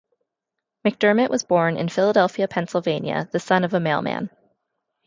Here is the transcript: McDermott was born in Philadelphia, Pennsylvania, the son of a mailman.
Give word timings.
McDermott 0.83 1.29
was 1.29 1.43
born 1.43 1.77
in 1.77 1.87
Philadelphia, 1.87 2.47
Pennsylvania, 2.47 3.29
the 3.31 3.39
son 3.39 3.63
of 3.63 3.75
a 3.75 3.79
mailman. 3.79 4.31